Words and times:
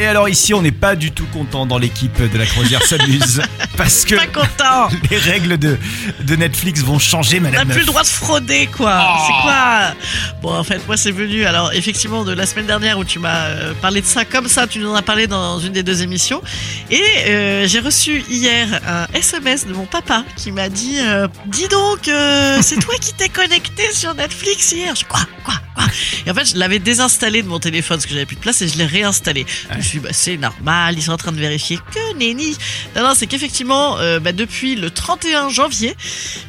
Et 0.00 0.06
alors 0.06 0.28
ici, 0.28 0.54
on 0.54 0.62
n'est 0.62 0.70
pas 0.70 0.94
du 0.94 1.10
tout 1.10 1.26
content 1.32 1.66
dans 1.66 1.76
l'équipe 1.78 2.22
de 2.22 2.38
la 2.38 2.46
croisière 2.46 2.82
s'amuse 2.84 3.42
parce 3.76 4.04
que 4.04 4.14
Pas 4.14 4.26
content 4.26 4.88
les 5.10 5.16
règles 5.18 5.58
de, 5.58 5.76
de 6.20 6.36
Netflix 6.36 6.82
vont 6.82 6.98
changer, 7.00 7.38
On 7.40 7.42
n'a 7.42 7.50
madame. 7.50 7.68
plus 7.68 7.80
le 7.80 7.86
droit 7.86 8.02
de 8.02 8.06
frauder, 8.08 8.68
quoi. 8.68 9.00
Oh. 9.02 9.22
C'est 9.26 9.42
quoi 9.42 9.94
Bon, 10.40 10.56
en 10.56 10.62
fait, 10.62 10.80
moi, 10.86 10.96
c'est 10.96 11.10
venu. 11.10 11.44
Alors, 11.46 11.72
effectivement, 11.72 12.22
de 12.24 12.32
la 12.32 12.46
semaine 12.46 12.66
dernière 12.66 12.98
où 12.98 13.04
tu 13.04 13.18
m'as 13.18 13.46
euh, 13.46 13.74
parlé 13.82 14.00
de 14.00 14.06
ça 14.06 14.24
comme 14.24 14.46
ça, 14.46 14.66
tu 14.68 14.78
nous 14.78 14.90
en 14.90 14.94
as 14.94 15.02
parlé 15.02 15.26
dans 15.26 15.58
une 15.58 15.72
des 15.72 15.82
deux 15.82 16.02
émissions. 16.02 16.42
Et 16.90 17.02
euh, 17.26 17.66
j'ai 17.66 17.80
reçu 17.80 18.22
hier 18.30 18.68
un 18.86 19.06
SMS 19.14 19.66
de 19.66 19.72
mon 19.72 19.86
papa 19.86 20.24
qui 20.36 20.52
m'a 20.52 20.68
dit 20.68 20.98
euh, 21.00 21.26
Dis 21.46 21.66
donc, 21.68 22.06
euh, 22.08 22.58
c'est 22.62 22.76
toi 22.78 22.94
qui 23.00 23.12
t'es 23.14 23.28
connecté 23.28 23.92
sur 23.92 24.14
Netflix 24.14 24.70
hier 24.72 24.94
Je 24.94 25.04
Quoi 25.04 25.20
Quoi 25.44 25.54
Et 26.26 26.30
en 26.30 26.34
fait, 26.34 26.52
je 26.52 26.56
l'avais 26.58 26.78
désinstallé 26.78 27.42
de 27.42 27.48
mon 27.48 27.58
téléphone 27.58 27.96
parce 27.98 28.06
que 28.06 28.12
j'avais 28.12 28.26
plus 28.26 28.36
de 28.36 28.40
place 28.40 28.60
et 28.62 28.68
je 28.68 28.76
l'ai 28.78 28.86
réinstallé. 28.86 29.46
Je 29.72 29.76
me 29.76 29.82
suis 29.82 29.98
dit, 29.98 30.04
bah, 30.04 30.10
c'est 30.12 30.36
normal, 30.36 30.94
ils 30.96 31.02
sont 31.02 31.12
en 31.12 31.16
train 31.16 31.32
de 31.32 31.38
vérifier 31.38 31.78
que 31.92 32.16
nenni. 32.18 32.56
Non, 32.96 33.02
non, 33.02 33.12
c'est 33.14 33.26
qu'effectivement, 33.26 33.98
euh, 33.98 34.20
bah, 34.20 34.32
depuis 34.32 34.74
le 34.76 34.90
31 34.90 35.48
janvier, 35.48 35.94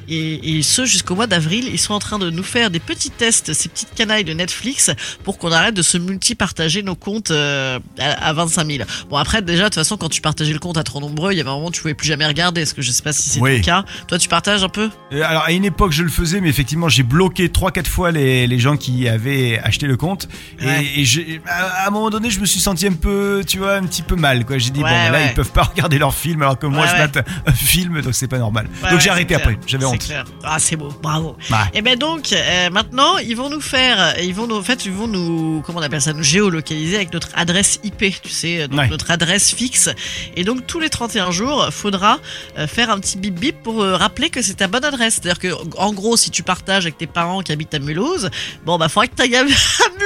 et, 0.08 0.58
et 0.58 0.62
ce 0.64 0.86
jusqu'au 0.86 1.16
mois 1.16 1.28
d'avril, 1.28 1.70
ils 1.72 1.80
sont 1.80 1.94
en 1.94 2.00
train 2.00 2.20
de 2.20 2.30
nous 2.30 2.44
faire 2.44 2.70
des 2.72 2.80
petits 2.80 3.12
tests, 3.12 3.54
ces 3.54 3.70
petites 3.70 3.94
canailles 3.96 4.24
de 4.24 4.34
Netflix, 4.34 4.92
pour 5.24 5.38
qu'on 5.38 5.52
arrête 5.52 5.76
de 5.76 5.82
se 5.82 5.98
multi-partager 5.98 6.84
nos 6.84 6.96
comptes 6.96 7.32
euh, 7.32 7.80
à, 8.00 8.30
à 8.30 8.34
25 8.34 8.68
000. 8.68 8.90
Bon, 9.10 9.18
après, 9.18 9.42
déjà, 9.42 9.64
de 9.64 9.68
toute 9.70 9.76
façon, 9.76 9.98
quand 9.98 10.10
tu 10.10 10.22
partageais 10.22 10.54
le 10.54 10.60
compte 10.60 10.78
à 10.78 10.84
trop 10.84 11.00
nombreux, 11.00 11.32
il 11.34 11.38
y 11.38 11.42
avait 11.42 11.50
un 11.50 11.54
moment 11.54 11.68
où 11.68 11.72
tu 11.72 11.82
pouvais 11.82 11.94
plus 11.94 12.08
jamais 12.08 12.26
regarder, 12.26 12.62
parce 12.62 12.74
que 12.74 12.82
je 12.82 12.92
sais 12.92 13.04
pas 13.04 13.14
si 13.14 13.30
c'est 13.30 13.40
Oui. 13.40 13.58
le 13.58 13.64
cas. 13.64 13.86
Toi, 14.08 14.18
tu 14.18 14.28
partages 14.30 14.64
un 14.64 14.70
peu? 14.70 14.90
Euh, 15.14 15.22
Alors 15.24 15.44
à 15.44 15.52
une 15.52 15.66
époque, 15.66 15.92
je 15.92 16.04
le 16.04 16.10
faisais, 16.10 16.42
mais 16.42 16.50
effectivement, 16.50 16.90
j'ai 16.90 17.04
bloqué 17.04 17.48
3-4 17.48 17.86
fois 17.86 18.12
les, 18.12 18.48
les 18.48 18.60
gens 18.60 18.78
qui 18.78 19.08
avaient 19.08 19.19
acheté 19.64 19.88
le 19.88 19.98
compte. 19.98 20.28
Et- 20.60 20.66
Ouais. 20.66 20.86
Et, 20.98 21.06
j'ai- 21.06 21.42
à, 21.48 21.84
à 21.84 21.88
un 21.88 21.92
moment 21.92 22.10
donné, 22.10 22.30
je 22.30 22.40
me 22.40 22.46
suis 22.46 22.60
senti 22.60 22.86
un 22.88 22.94
peu, 22.94 23.44
tu 23.46 23.58
vois, 23.60 23.76
un 23.76 23.84
petit 23.86 24.02
peu 24.02 24.16
mal. 24.16 24.46
quoi. 24.46 24.58
J'ai 24.58 24.70
dit, 24.72 24.84
Ouais, 24.84 24.90
bon, 24.90 25.12
là, 25.12 25.26
ils 25.28 25.34
peuvent 25.34 25.52
pas 25.52 25.64
regarder 25.76 25.98
leur 25.98 26.14
film, 26.14 26.42
alors 26.42 26.58
que 26.60 26.66
moi, 26.68 26.86
je 26.88 26.94
mate 26.96 27.18
un 27.46 27.52
film, 27.54 28.02
donc 28.02 28.14
c'est 28.14 28.28
pas 28.28 28.38
normal. 28.40 28.68
Donc 28.90 29.00
j'ai 29.00 29.10
arrêté 29.10 29.36
clair. 29.36 29.40
après, 29.40 29.58
j'avais 29.68 29.86
honte. 29.86 30.00
clair. 30.06 30.26
Ah, 30.44 30.58
c'est 30.60 30.76
beau, 30.76 30.90
bravo. 31.02 31.36
Et 31.74 31.82
ben 31.82 31.98
donc, 31.98 32.32
euh, 32.34 32.70
maintenant, 32.70 33.18
ils 33.18 33.36
vont 33.36 33.50
nous 33.50 33.62
faire, 33.62 34.16
ils 34.22 34.34
vont 34.34 34.48
nous, 34.48 34.58
en 34.58 34.64
fait, 34.64 34.86
ils 34.86 34.92
vont 34.92 35.08
nous, 35.08 35.62
comment 35.66 35.80
on 35.80 35.84
appelle 35.84 36.02
ça, 36.02 36.14
nous 36.14 36.24
géolocaliser 36.24 36.96
avec 36.96 37.14
notre 37.14 37.30
adresse 37.36 37.80
IP, 37.84 38.22
tu 38.22 38.30
sais, 38.30 38.68
donc 38.68 38.80
Ouais. 38.80 38.88
notre 38.88 39.12
adresse 39.12 39.54
fixe. 39.54 39.90
Et 40.36 40.44
donc, 40.44 40.66
tous 40.68 40.80
les 40.80 40.90
31 40.90 41.32
jours, 41.32 41.68
faudra 41.72 42.20
euh, 42.58 42.68
faire 42.68 42.90
un 42.90 43.00
petit 43.00 43.18
bip 43.18 43.36
bip 43.40 43.62
pour 43.64 43.82
euh, 43.84 43.96
rappeler 43.98 44.30
que 44.30 44.42
c'est 44.42 44.56
ta 44.56 44.68
bonne 44.68 44.86
adresse. 44.86 45.16
C'est-à-dire 45.22 45.40
que, 45.40 45.78
en 45.78 45.94
gros, 45.94 46.16
si 46.18 46.30
tu 46.32 46.44
partages 46.44 46.86
avec 46.86 46.98
tes 46.98 47.08
parents 47.08 47.42
qui 47.42 47.52
habitent 47.52 47.74
à 47.74 47.80
Mulhouse, 47.80 48.30
bon, 48.66 48.78
bah, 48.78 48.88
faudrait 48.90 49.09
que 49.10 49.16
tu 49.16 49.22
ailles 49.24 49.36
à 49.36 49.44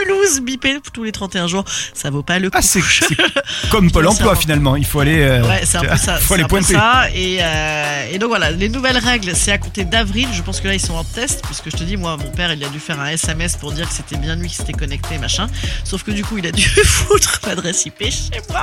Mulhouse 0.06 0.42
biper 0.42 0.80
tous 0.94 1.04
les 1.04 1.12
31 1.12 1.48
jours. 1.48 1.64
Ça 1.94 2.10
vaut 2.10 2.24
pas 2.24 2.40
le 2.40 2.50
coup. 2.50 2.58
Ah, 2.58 2.62
c'est 2.62 2.82
c'est 2.82 3.16
comme 3.70 3.92
Pôle 3.92 4.08
emploi 4.08 4.36
finalement. 4.36 4.76
Il 4.76 4.86
faut 4.86 5.00
aller, 5.00 5.22
euh, 5.22 5.44
Ouais, 5.48 5.62
c'est 5.66 5.78
un 5.78 5.82
peu 5.82 5.98
ça. 5.98 6.16
faut 6.18 6.28
c'est 6.30 6.34
aller 6.36 6.44
un 6.44 6.48
peu 6.48 6.58
pointer. 6.58 6.74
ça. 6.74 7.10
Et, 7.14 7.38
euh, 7.42 8.08
et 8.12 8.20
donc 8.20 8.30
voilà, 8.30 8.52
les 8.52 8.70
nouvelles 8.70 8.98
règles, 8.98 9.32
c'est 9.36 9.52
à 9.52 9.58
compter 9.58 9.84
d'avril. 9.86 10.28
Je 10.34 10.42
pense 10.42 10.60
que 10.62 10.68
là, 10.68 10.74
ils 10.74 10.80
sont 10.82 10.96
en 10.96 11.04
test, 11.04 11.42
puisque 11.46 11.70
je 11.72 11.78
te 11.78 11.84
dis, 11.84 11.98
moi, 11.98 12.18
mon 12.18 12.30
père, 12.32 12.52
il 12.54 12.64
a 12.64 12.70
dû 12.70 12.80
faire 12.80 13.00
un 13.00 13.08
SMS 13.08 13.56
pour 13.58 13.72
dire 13.72 13.88
que 13.88 13.94
c'était 13.94 14.18
bien 14.18 14.36
lui 14.36 14.48
qui 14.50 14.56
s'était 14.56 14.74
connecté, 14.74 15.18
machin. 15.18 15.48
Sauf 15.84 16.04
que 16.04 16.12
du 16.12 16.24
coup, 16.24 16.38
il 16.38 16.48
a 16.48 16.52
dû 16.52 16.64
foutre 16.86 17.40
l'adresse 17.48 17.86
IP 17.86 18.04
chez 18.04 18.42
moi. 18.50 18.62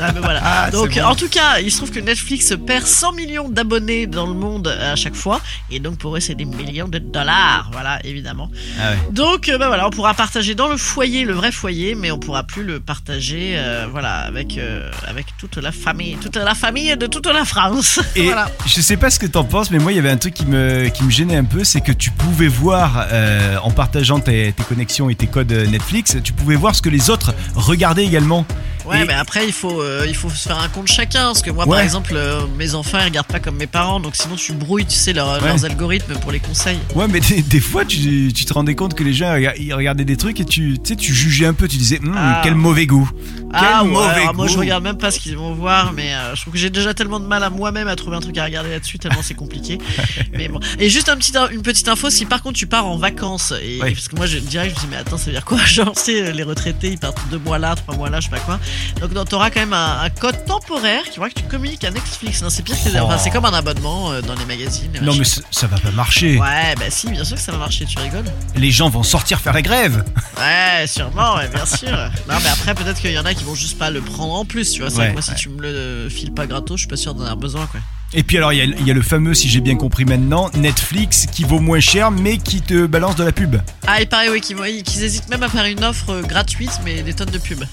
Non, 0.00 0.06
mais 0.14 0.20
voilà. 0.20 0.40
Ah, 0.54 0.70
donc, 0.70 0.94
bon. 0.94 1.02
en 1.04 1.14
tout 1.14 1.28
cas, 1.28 1.60
il 1.60 1.70
se 1.70 1.76
trouve 1.78 1.90
que 1.92 2.00
Netflix 2.00 2.52
perd 2.66 2.84
100 2.86 3.12
millions 3.12 3.48
d'abonnés 3.48 4.06
dans 4.06 4.26
le 4.26 4.34
monde 4.34 4.68
à 4.68 4.96
chaque 4.96 5.14
fois. 5.14 5.40
Et 5.70 5.78
donc, 5.78 5.98
pour 5.98 6.16
eux, 6.16 6.20
c'est 6.20 6.34
des 6.34 6.44
millions 6.44 6.88
de 6.88 6.98
dollars. 6.98 7.70
Voilà, 7.72 7.98
évidemment. 8.04 8.50
Ah 8.80 8.90
ouais. 8.90 8.98
Donc, 9.12 9.48
euh, 9.48 9.56
bah 9.56 9.68
voilà, 9.68 9.86
on 9.86 9.90
pourra 9.90 10.14
partager 10.14 10.54
dans 10.62 10.68
le 10.68 10.76
foyer, 10.76 11.24
le 11.24 11.32
vrai 11.32 11.50
foyer, 11.50 11.96
mais 11.96 12.12
on 12.12 12.18
pourra 12.20 12.44
plus 12.44 12.62
le 12.62 12.78
partager, 12.78 13.54
euh, 13.56 13.88
voilà, 13.90 14.18
avec 14.18 14.58
euh, 14.58 14.88
avec 15.08 15.26
toute 15.36 15.56
la 15.56 15.72
famille, 15.72 16.16
toute 16.18 16.36
la 16.36 16.54
famille 16.54 16.96
de 16.96 17.08
toute 17.08 17.26
la 17.26 17.44
France. 17.44 17.98
Et 18.14 18.26
voilà. 18.26 18.48
je 18.64 18.80
sais 18.80 18.96
pas 18.96 19.10
ce 19.10 19.18
que 19.18 19.26
t'en 19.26 19.42
penses, 19.42 19.72
mais 19.72 19.80
moi 19.80 19.90
il 19.90 19.96
y 19.96 19.98
avait 19.98 20.10
un 20.10 20.16
truc 20.16 20.34
qui 20.34 20.46
me, 20.46 20.86
qui 20.90 21.02
me 21.02 21.10
gênait 21.10 21.34
un 21.34 21.42
peu, 21.42 21.64
c'est 21.64 21.80
que 21.80 21.90
tu 21.90 22.12
pouvais 22.12 22.46
voir, 22.46 23.06
euh, 23.10 23.56
en 23.64 23.72
partageant 23.72 24.20
tes, 24.20 24.52
tes 24.52 24.62
connexions 24.62 25.10
et 25.10 25.16
tes 25.16 25.26
codes 25.26 25.50
Netflix, 25.50 26.18
tu 26.22 26.32
pouvais 26.32 26.54
voir 26.54 26.76
ce 26.76 26.82
que 26.82 26.90
les 26.90 27.10
autres 27.10 27.34
regardaient 27.56 28.06
également. 28.06 28.46
Ouais, 28.84 29.02
Et- 29.02 29.04
mais 29.06 29.12
après 29.14 29.46
il 29.46 29.52
faut 29.52 29.80
euh, 29.80 30.04
il 30.08 30.14
faut 30.16 30.28
se 30.30 30.48
faire 30.48 30.58
un 30.58 30.68
compte 30.68 30.88
chacun, 30.88 31.24
parce 31.26 31.42
que 31.42 31.50
moi 31.50 31.64
Ouais. 31.66 31.76
par 31.76 31.80
exemple 31.84 32.12
euh, 32.16 32.40
mes 32.58 32.74
enfants 32.74 32.98
ils 33.00 33.04
regardent 33.04 33.26
pas 33.28 33.40
comme 33.40 33.56
mes 33.56 33.66
parents, 33.66 34.00
donc 34.00 34.16
sinon 34.16 34.36
tu 34.36 34.52
brouilles, 34.52 34.86
tu 34.86 34.96
sais 34.96 35.12
leur- 35.12 35.40
Ouais. 35.42 35.48
leurs 35.48 35.64
algorithmes 35.64 36.14
pour 36.18 36.32
les 36.32 36.40
conseils. 36.40 36.78
Ouais, 36.94 37.06
mais 37.08 37.20
des, 37.20 37.42
des 37.42 37.60
fois 37.60 37.84
tu, 37.84 38.32
tu 38.34 38.44
te 38.44 38.52
rendais 38.52 38.74
compte 38.74 38.94
que 38.94 39.04
les 39.04 39.12
gens 39.12 39.36
ils 39.58 39.72
regardaient 39.74 40.04
des 40.04 40.16
trucs 40.16 40.40
et 40.40 40.44
tu, 40.44 40.78
tu 40.82 40.88
sais, 40.90 40.96
tu 40.96 41.14
jugeais 41.14 41.46
un 41.46 41.54
peu, 41.54 41.68
tu 41.68 41.76
disais, 41.76 42.00
Hum, 42.02 42.14
Ah. 42.16 42.40
quel 42.42 42.54
mauvais 42.54 42.86
goût. 42.86 43.08
Quel 43.54 43.60
Ah 43.64 43.84
ouais, 43.84 43.90
mauvais 43.90 44.22
alors 44.22 44.34
moi 44.34 44.46
je 44.46 44.54
goût. 44.54 44.60
regarde 44.60 44.82
même 44.82 44.96
pas 44.98 45.10
ce 45.10 45.18
qu'ils 45.20 45.36
vont 45.36 45.52
voir, 45.54 45.92
mais 45.92 46.14
euh, 46.14 46.34
je 46.34 46.40
trouve 46.40 46.54
que 46.54 46.58
j'ai 46.58 46.70
déjà 46.70 46.94
tellement 46.94 47.20
de 47.20 47.26
mal 47.26 47.42
à 47.42 47.50
moi-même 47.50 47.86
à 47.86 47.96
trouver 47.96 48.16
un 48.16 48.20
truc 48.20 48.36
à 48.38 48.44
regarder 48.44 48.70
là-dessus, 48.70 48.98
tellement 48.98 49.20
c'est 49.22 49.34
compliqué. 49.34 49.78
mais 50.32 50.48
bon. 50.48 50.58
Et 50.78 50.88
juste 50.88 51.08
un 51.10 51.16
petit, 51.16 51.32
une 51.52 51.62
petite 51.62 51.88
info, 51.88 52.08
si 52.10 52.24
par 52.24 52.42
contre 52.42 52.56
tu 52.58 52.66
pars 52.66 52.86
en 52.86 52.96
vacances, 52.96 53.52
et, 53.62 53.78
parce 53.78 54.08
que 54.08 54.16
moi 54.16 54.26
je 54.26 54.38
dirais, 54.38 54.70
je 54.70 54.74
me 54.74 54.80
dis 54.80 54.86
mais 54.90 54.96
attends 54.96 55.18
ça 55.18 55.26
veut 55.26 55.32
dire 55.32 55.44
quoi? 55.44 55.58
Genre 55.66 55.92
c'est 55.96 56.32
les 56.32 56.42
retraités 56.42 56.88
ils 56.88 56.98
partent 56.98 57.18
deux 57.30 57.38
mois 57.38 57.58
là, 57.58 57.74
trois 57.74 57.94
mois 57.94 58.08
là, 58.10 58.20
je 58.20 58.24
sais 58.24 58.30
pas 58.30 58.40
quoi. 58.40 58.58
Donc 59.00 59.12
non, 59.12 59.24
t'auras 59.24 59.50
quand 59.50 59.60
même 59.60 59.72
un, 59.72 60.00
un 60.02 60.10
code 60.10 60.44
temporaire 60.44 61.02
qui 61.10 61.18
voit 61.18 61.28
que 61.28 61.34
tu 61.34 61.44
communiques 61.44 61.84
à 61.84 61.90
Netflix. 61.90 62.42
Non 62.42 62.50
c'est 62.50 62.62
pire 62.62 62.76
que 62.76 62.90
Oh. 62.94 63.04
enfin, 63.06 63.18
c'est 63.18 63.30
comme 63.30 63.44
un 63.46 63.52
abonnement 63.54 64.12
euh, 64.12 64.20
dans 64.22 64.34
les 64.34 64.44
magazines. 64.44 64.92
Non, 65.00 65.14
mais 65.16 65.24
ça, 65.24 65.66
va 65.66 65.78
pas 65.78 65.90
marcher. 65.92 66.38
Ouais, 66.38 66.74
bah 66.78 66.84
si, 66.90 67.08
bien 67.10 67.24
sûr 67.24 67.36
que 67.36 67.42
ça 67.42 67.52
va 67.52 67.58
marcher, 67.58 67.84
tu 67.86 67.98
rigoles 67.98 68.24
Les 68.56 68.70
gens 68.70 68.88
vont 68.90 69.02
sortir 69.02 69.40
faire 69.40 69.52
la 69.54 69.62
grève. 69.62 70.04
Ouais, 70.36 70.86
sûrement, 70.86 71.36
ouais, 71.36 71.48
bien 71.48 71.64
sûr. 71.66 71.90
Non, 72.28 72.34
mais 72.42 72.48
après, 72.50 72.74
peut-être 72.74 73.00
qu'il 73.00 73.12
y 73.12 73.18
en 73.18 73.24
a 73.24 73.34
qui 73.34 73.44
vont 73.44 73.54
juste 73.54 73.78
pas 73.78 73.90
le 73.90 74.00
prendre 74.00 74.34
en 74.34 74.44
plus, 74.44 74.72
tu 74.72 74.82
vois. 74.82 74.92
Ouais, 74.94 75.12
moi, 75.12 75.22
si 75.22 75.34
tu 75.34 75.48
me 75.48 75.60
le 75.62 76.08
files 76.10 76.32
pas 76.32 76.46
gratos, 76.46 76.76
je 76.76 76.82
suis 76.82 76.88
pas 76.88 76.96
sûr 76.96 77.14
d'en 77.14 77.22
avoir 77.22 77.36
besoin, 77.36 77.66
quoi. 77.66 77.80
Et 78.14 78.22
puis 78.22 78.36
alors, 78.36 78.52
il 78.52 78.58
y, 78.58 78.60
a- 78.60 78.64
il 78.64 78.86
y 78.86 78.90
a 78.90 78.94
le 78.94 79.00
fameux, 79.02 79.32
si 79.32 79.48
j'ai 79.48 79.60
bien 79.60 79.76
compris 79.76 80.04
maintenant, 80.04 80.50
Netflix 80.54 81.26
qui 81.32 81.44
vaut 81.44 81.60
moins 81.60 81.80
cher 81.80 82.10
mais 82.10 82.36
qui 82.36 82.60
te 82.60 82.84
balance 82.84 83.16
de 83.16 83.24
la 83.24 83.32
pub. 83.32 83.56
Ah, 83.86 84.02
il 84.02 84.06
paraît, 84.08 84.28
oui, 84.28 84.40
qu'ils 84.42 85.02
hésitent 85.02 85.28
même 85.30 85.42
à 85.42 85.48
faire 85.48 85.64
une 85.64 85.82
offre 85.82 86.10
euh, 86.10 86.22
gratuite, 86.22 86.72
mais 86.84 87.00
des 87.02 87.14
tonnes 87.14 87.30
de 87.30 87.38
pubs. 87.38 87.64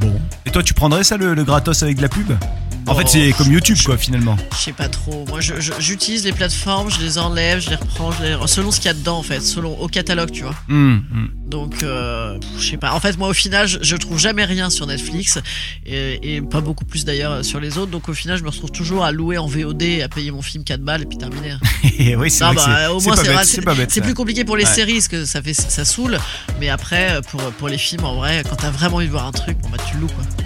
Bon. 0.00 0.15
Toi, 0.56 0.62
tu 0.62 0.72
prendrais 0.72 1.04
ça, 1.04 1.18
le, 1.18 1.34
le 1.34 1.44
gratos 1.44 1.82
avec 1.82 1.98
de 1.98 2.02
la 2.02 2.08
pub 2.08 2.32
En 2.86 2.94
fait, 2.94 3.06
c'est 3.08 3.32
comme 3.36 3.52
YouTube, 3.52 3.76
quoi, 3.84 3.98
finalement. 3.98 4.38
Je 4.52 4.56
sais 4.56 4.72
pas 4.72 4.88
trop. 4.88 5.26
Moi, 5.28 5.40
j'utilise 5.78 6.24
les 6.24 6.32
plateformes, 6.32 6.90
je 6.90 6.98
les 6.98 7.18
enlève, 7.18 7.60
je 7.60 7.68
les 7.68 7.76
reprends, 7.76 8.10
je 8.12 8.22
les... 8.22 8.36
selon 8.46 8.70
ce 8.70 8.78
qu'il 8.78 8.86
y 8.86 8.88
a 8.88 8.94
dedans, 8.94 9.18
en 9.18 9.22
fait, 9.22 9.40
selon 9.40 9.78
au 9.78 9.86
catalogue, 9.86 10.30
tu 10.30 10.44
vois. 10.44 10.54
Hum, 10.70 11.04
hum. 11.12 11.28
Donc, 11.46 11.82
euh, 11.82 12.38
je 12.58 12.70
sais 12.70 12.78
pas. 12.78 12.92
En 12.94 13.00
fait, 13.00 13.18
moi, 13.18 13.28
au 13.28 13.32
final, 13.34 13.68
je, 13.68 13.76
je 13.82 13.96
trouve 13.96 14.18
jamais 14.18 14.46
rien 14.46 14.70
sur 14.70 14.86
Netflix 14.86 15.38
et, 15.84 16.36
et 16.36 16.40
pas 16.40 16.62
beaucoup 16.62 16.86
plus 16.86 17.04
d'ailleurs 17.04 17.32
euh, 17.32 17.42
sur 17.42 17.60
les 17.60 17.76
autres. 17.76 17.90
Donc, 17.90 18.08
au 18.08 18.14
final, 18.14 18.38
je 18.38 18.42
me 18.42 18.48
retrouve 18.48 18.70
toujours 18.70 19.04
à 19.04 19.12
louer 19.12 19.36
en 19.36 19.46
VOD, 19.46 19.82
à 20.02 20.08
payer 20.08 20.30
mon 20.30 20.40
film 20.40 20.64
4 20.64 20.80
balles 20.80 21.02
et 21.02 21.06
puis 21.06 21.18
terminé. 21.18 21.54
Et 21.98 22.16
oui, 22.16 22.30
c'est 22.30 22.44
bah, 22.44 22.92
au 22.92 23.00
moins 23.00 23.16
c'est 23.86 24.00
plus 24.00 24.14
compliqué 24.14 24.44
pour 24.44 24.56
les 24.56 24.64
Ouais. 24.64 24.70
séries 24.74 24.94
parce 24.94 25.08
que 25.08 25.24
ça 25.26 25.42
fait 25.42 25.54
ça 25.54 25.84
saoule, 25.84 26.18
mais 26.60 26.68
après 26.70 27.10
euh, 27.12 27.20
pour 27.20 27.40
pour 27.52 27.68
les 27.68 27.78
films 27.78 28.04
en 28.04 28.14
vrai, 28.16 28.42
quand 28.48 28.56
t'as 28.56 28.70
vraiment 28.70 28.96
envie 28.96 29.06
de 29.06 29.10
voir 29.12 29.26
un 29.26 29.32
truc, 29.32 29.56
bon 29.62 29.68
bah 29.70 29.78
tu 29.88 29.94
le 29.94 30.00
loues 30.02 30.06
quoi. 30.08 30.45